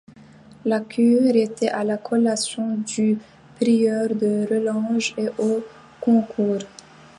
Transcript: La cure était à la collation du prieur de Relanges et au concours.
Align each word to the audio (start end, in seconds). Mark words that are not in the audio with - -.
La 0.65 0.79
cure 0.81 1.35
était 1.35 1.69
à 1.69 1.83
la 1.83 1.97
collation 1.97 2.75
du 2.77 3.19
prieur 3.59 4.09
de 4.15 4.47
Relanges 4.49 5.13
et 5.15 5.29
au 5.37 5.63
concours. 5.99 6.63